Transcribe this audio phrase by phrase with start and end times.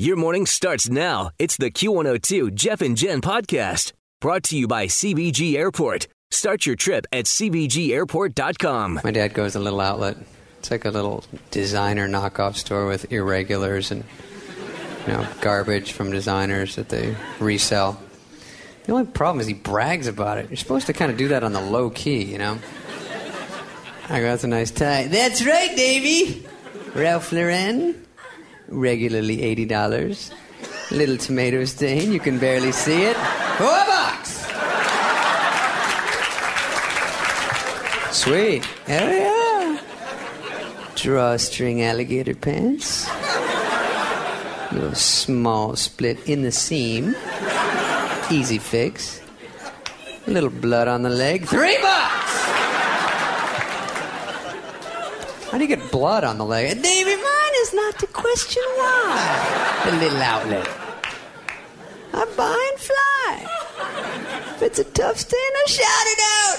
[0.00, 1.28] Your morning starts now.
[1.38, 6.08] It's the Q102 Jeff and Jen podcast brought to you by CBG Airport.
[6.30, 9.00] Start your trip at CBGAirport.com.
[9.04, 10.16] My dad goes a little outlet.
[10.58, 14.04] It's like a little designer knockoff store with irregulars and
[15.06, 18.00] you know garbage from designers that they resell.
[18.84, 20.48] The only problem is he brags about it.
[20.48, 22.58] You're supposed to kind of do that on the low key, you know.
[24.08, 25.08] I go, that's a nice tie.
[25.08, 26.46] That's right, Davy.
[26.94, 28.06] Ralph Lauren,
[28.70, 30.30] regularly eighty dollars.
[30.90, 33.16] Little tomato stain, you can barely see it.
[33.58, 34.46] Four bucks.
[38.16, 38.64] Sweet.
[38.86, 39.80] Hell yeah.
[40.96, 43.08] Drawstring alligator pants.
[44.72, 47.14] Little small split in the seam.
[48.30, 49.20] Easy fix.
[50.26, 51.46] A little blood on the leg.
[51.46, 52.42] Three bucks!
[55.50, 56.80] How do you get blood on the leg?
[56.80, 57.09] Davy, mine
[57.60, 59.82] is not to question why.
[59.84, 60.68] The little outlet.
[62.12, 63.46] I buy and fly.
[64.56, 66.58] If it's a tough stand, I shout it out.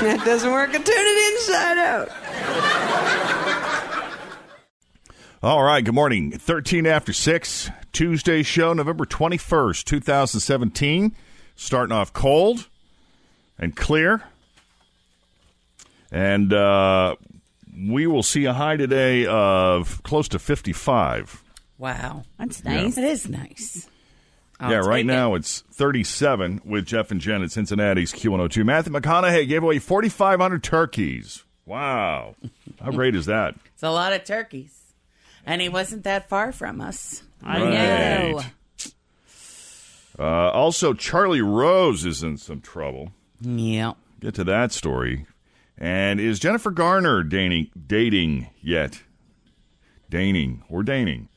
[0.00, 2.10] That doesn't work, I turn it inside out.
[5.42, 6.32] All right, good morning.
[6.32, 11.14] 13 after 6, Tuesday show, November 21st, 2017.
[11.54, 12.68] Starting off cold
[13.58, 14.22] and clear.
[16.10, 17.16] And uh,
[17.76, 21.42] we will see a high today of close to 55.
[21.78, 22.24] Wow.
[22.38, 22.96] That's nice.
[22.96, 23.88] It is nice.
[24.58, 25.40] I'll yeah, right take now it.
[25.40, 28.64] it's 37 with Jeff and Jen at Cincinnati's Q102.
[28.64, 31.44] Matthew McConaughey gave away 4,500 turkeys.
[31.66, 32.36] Wow.
[32.80, 33.54] How great is that?
[33.74, 34.72] It's a lot of turkeys.
[35.44, 37.22] And he wasn't that far from us.
[37.42, 37.70] I Right.
[38.34, 38.40] know.
[40.18, 43.12] Uh, also, Charlie Rose is in some trouble.
[43.42, 43.92] Yeah.
[44.20, 45.26] Get to that story.
[45.78, 49.02] And is Jennifer Garner dating, dating yet?
[50.08, 51.28] Dating or dating?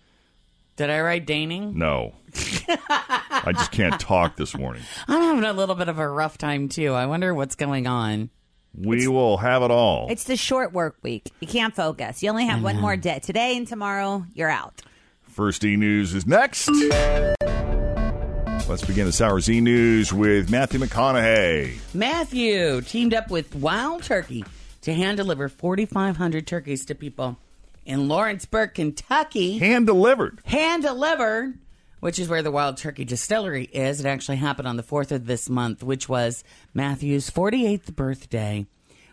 [0.75, 1.73] Did I write Daning?
[1.75, 2.15] No.
[2.89, 4.81] I just can't talk this morning.
[5.09, 6.93] I'm having a little bit of a rough time, too.
[6.93, 8.29] I wonder what's going on.
[8.73, 10.07] We will have it all.
[10.09, 11.31] It's the short work week.
[11.41, 12.23] You can't focus.
[12.23, 13.19] You only have one more day.
[13.19, 14.81] Today and tomorrow, you're out.
[15.23, 16.69] First E News is next.
[18.69, 21.79] Let's begin this hour's E News with Matthew McConaughey.
[21.95, 24.45] Matthew teamed up with Wild Turkey
[24.81, 27.39] to hand deliver 4,500 turkeys to people
[27.87, 29.57] in Lawrenceburg, Kentucky.
[29.57, 30.39] Hand delivered.
[30.45, 31.57] hand delivered,
[31.99, 34.01] which is where the Wild Turkey Distillery is.
[34.01, 38.67] It actually happened on the 4th of this month, which was Matthew's 48th birthday.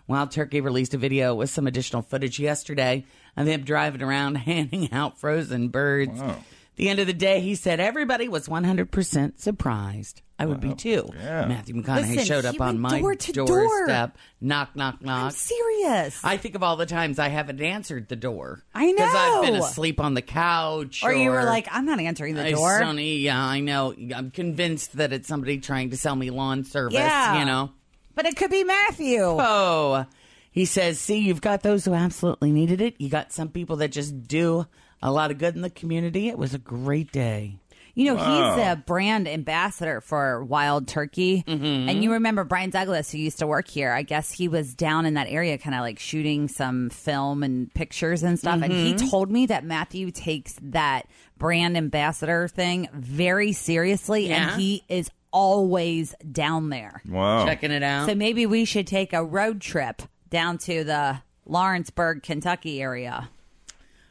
[0.07, 3.07] Wild Turkey released a video with some additional footage yesterday
[3.39, 6.21] of him driving around handing out frozen birds.
[6.21, 6.45] Wow.
[6.77, 10.21] The end of the day, he said everybody was 100% surprised.
[10.39, 11.09] I would be too.
[11.17, 11.47] yeah.
[11.47, 13.47] Matthew McConaughey Listen, showed he up on went my door to door.
[13.47, 14.19] doorstep.
[14.43, 16.21] Knock, knock, I'm serious.
[16.23, 18.63] I think of all the times I haven't answered the door.
[18.75, 19.65] I Because I've been know.
[19.65, 21.03] asleep on the couch.
[21.03, 22.79] or you were like, I'm not answering the I door.
[22.81, 23.95] don't- yeah, I know.
[24.15, 27.39] I'm convinced that it's somebody trying to sell me lawn service, Yeah.
[27.39, 27.71] you know?
[28.15, 29.23] But it could be Matthew.
[29.23, 30.05] Oh,
[30.51, 32.95] he says, see, you've got those who absolutely needed it.
[32.99, 34.67] You got some people that just do
[35.03, 36.29] a lot of good in the community.
[36.29, 37.59] It was a great day.
[37.95, 41.43] You know, he's a brand ambassador for Wild Turkey.
[41.49, 41.89] Mm-hmm.
[41.89, 43.91] And you remember Brian Douglas, who used to work here.
[43.91, 47.73] I guess he was down in that area, kind of like shooting some film and
[47.73, 48.61] pictures and stuff.
[48.61, 49.09] And he mm-hmm.
[49.09, 54.29] told me that Matthew takes that brand ambassador thing very seriously.
[54.29, 54.51] Yeah.
[54.51, 57.01] And he is always down there.
[57.09, 57.47] Wow.
[57.47, 58.09] Checking it out.
[58.09, 63.31] So maybe we should take a road trip down to the Lawrenceburg, Kentucky area.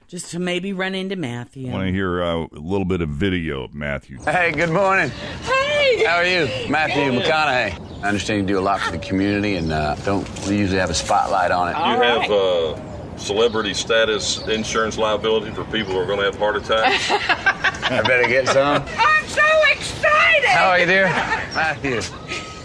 [0.07, 1.69] Just to maybe run into Matthew.
[1.69, 4.19] I want to hear uh, a little bit of video of Matthew.
[4.23, 5.09] Hey, good morning.
[5.09, 6.03] Hey.
[6.05, 6.45] How are you?
[6.69, 8.03] Matthew McConaughey.
[8.03, 10.89] I understand you do a lot for the community and uh, don't we usually have
[10.89, 11.71] a spotlight on it.
[11.71, 16.57] You have uh, celebrity status insurance liability for people who are going to have heart
[16.57, 17.09] attacks?
[17.91, 18.83] I better get some.
[18.97, 19.41] I'm so
[19.71, 20.49] excited!
[20.49, 21.05] How are you, dear?
[21.05, 22.01] Matthew.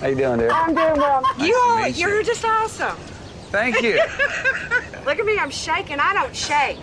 [0.00, 0.50] How you doing, dear?
[0.50, 1.22] I'm doing well.
[1.38, 2.08] you to are, meet you.
[2.08, 2.96] you're just awesome.
[3.50, 3.94] Thank you.
[5.04, 5.98] Look at me, I'm shaking.
[6.00, 6.78] I don't shake.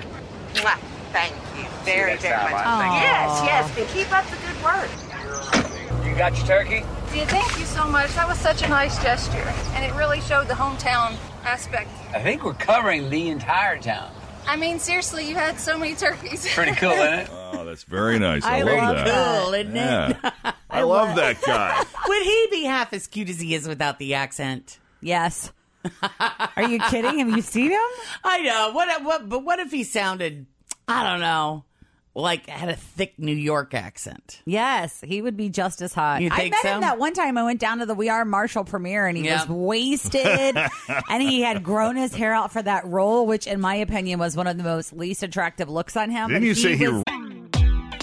[0.57, 0.77] Mwah.
[1.13, 2.65] Thank you very, next very time, much.
[2.65, 3.03] I think.
[3.03, 6.05] Yes, yes, and keep up the good work.
[6.05, 6.85] You got your turkey?
[7.15, 8.13] Yeah, thank you so much.
[8.15, 9.37] That was such a nice gesture,
[9.73, 11.89] and it really showed the hometown aspect.
[12.13, 14.11] I think we're covering the entire town.
[14.45, 16.47] I mean, seriously, you had so many turkeys.
[16.53, 17.29] Pretty cool, isn't it?
[17.49, 18.43] Oh, that's very nice.
[18.43, 19.43] I, I love, love that.
[19.43, 19.79] cool, isn't it?
[19.79, 20.51] Yeah.
[20.69, 21.81] I love that guy.
[22.07, 24.79] Would he be half as cute as he is without the accent?
[24.99, 25.53] Yes.
[26.55, 27.19] Are you kidding?
[27.19, 27.79] Have you seen him?
[28.23, 28.71] I know.
[28.73, 29.03] What?
[29.03, 29.29] What?
[29.29, 30.45] But what if he sounded?
[30.87, 31.63] I don't know.
[32.15, 34.41] Like had a thick New York accent.
[34.43, 36.19] Yes, he would be just as hot.
[36.23, 36.69] You I think met so?
[36.73, 37.37] him that one time.
[37.37, 39.41] I went down to the We Are Marshall premiere, and he Yeah.
[39.41, 40.25] was wasted,
[41.09, 44.35] and he had grown his hair out for that role, which, in my opinion, was
[44.35, 46.29] one of the most least attractive looks on him.
[46.29, 46.87] Didn't And you say he?
[46.87, 47.03] was-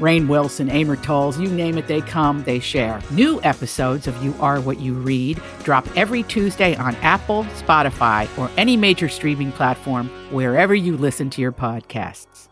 [0.00, 3.00] Rainn Wilson, Amor Towles, you name it, they come, they share.
[3.10, 8.50] New episodes of You Are What You Read drop every Tuesday on Apple, Spotify, or
[8.56, 12.48] any major streaming platform wherever you listen to your podcasts.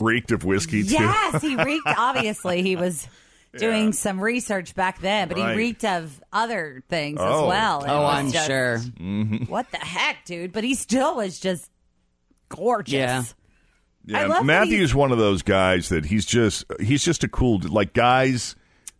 [0.00, 0.92] Reeked of whiskey too.
[0.92, 1.86] yes, he reeked.
[1.96, 3.08] Obviously, he was
[3.56, 3.90] doing Yeah.
[3.92, 5.52] some research back then, but Right.
[5.52, 7.44] he reeked of other things Oh.
[7.44, 7.84] as well.
[7.84, 8.78] It Oh, I'm just- sure.
[9.00, 9.44] Mm-hmm.
[9.50, 10.52] What the heck, dude?
[10.52, 11.70] But he still was just
[12.50, 12.92] gorgeous.
[12.92, 13.22] Yeah.
[14.06, 17.60] Yeah, I love Matthew's one of those guys that he's just he's just a cool
[17.68, 18.54] like guys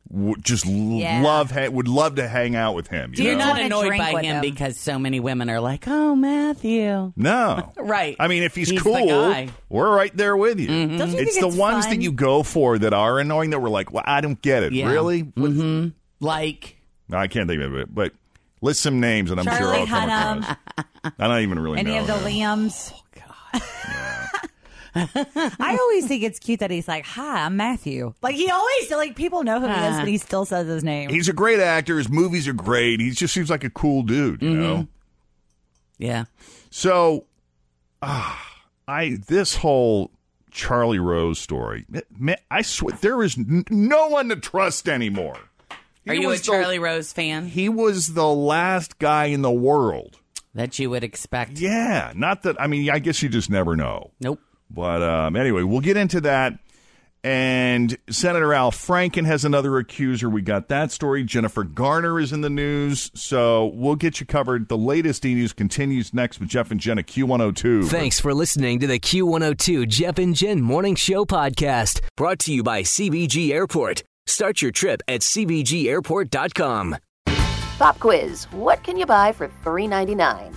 [0.08, 1.20] would just Yeah.
[1.23, 3.12] love ha- would love to hang out with him.
[3.17, 3.47] You You're know?
[3.47, 4.41] not annoyed by him him.
[4.41, 7.73] because so many women are like, "Oh, Matthew." No.
[7.79, 8.14] Right.
[8.20, 10.67] I mean, if he's, He's cool, we're right there with you.
[10.69, 11.94] Don't you It's think the it's ones fun?
[11.97, 14.73] that you go for that are annoying that we're like, well, I don't get it.
[14.73, 14.91] Yeah.
[14.91, 15.23] Really?
[15.25, 15.88] Mm-hmm.
[16.20, 16.76] Like,
[17.09, 18.12] No, I can't think of it, but
[18.61, 20.38] list some names and I'm sure I'll come Hunnam.
[20.43, 21.12] across.
[21.19, 22.00] I don't even really Any know.
[22.00, 22.25] of the them.
[22.69, 22.93] Liams.
[24.97, 29.15] I always think it's cute that he's like, "Hi, I'm Matthew." Like he always like
[29.17, 31.11] people know who he is, but he still says his name.
[31.11, 31.99] He's a great actor.
[31.99, 33.01] His movies are great.
[33.01, 34.61] He just seems like a cool dude, you Mm-hmm.
[34.63, 34.89] know?
[35.99, 36.25] yeah.
[36.71, 37.27] So,
[38.03, 38.43] ah,
[38.89, 40.11] I this whole
[40.51, 41.85] Charlie Rose story,
[42.19, 45.39] man, I swear there is n- no one to trust anymore.
[46.05, 47.47] He Are you a was the- Charlie Rose fan?
[47.47, 50.19] He was the last guy in the world.
[50.55, 51.59] That you would expect.
[51.61, 52.59] Yeah, not that.
[52.59, 54.13] I mean, I guess you just never know.
[54.21, 54.41] Nope.
[54.71, 56.59] But um, anyway, we'll get into that.
[57.25, 60.31] And Senator Al Franken has another accuser.
[60.31, 61.25] We got that story.
[61.25, 63.11] Jennifer Garner is in the news.
[63.15, 64.69] So we'll get you covered.
[64.69, 67.89] The latest e news continues next with Jeff and Jen at Q102.
[67.89, 72.62] Thanks for listening to the Q102 Jeff and Jen Morning Show podcast, brought to you
[72.62, 74.05] by CBG Airport.
[74.29, 76.97] Start your trip at CBGAirport.com.
[77.79, 80.57] Pop quiz What can you buy for $3.99?